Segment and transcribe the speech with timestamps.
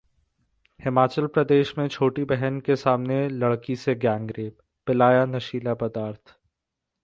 [0.79, 6.37] हिमाचल प्रदेश में छोटी बहन के सामने लड़की से गैंगरेप, पिलाया नशीला पदार्थ